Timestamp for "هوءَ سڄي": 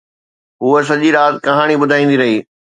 0.63-1.09